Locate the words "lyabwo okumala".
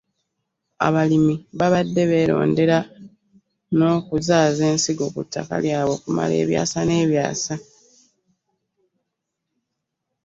5.63-6.33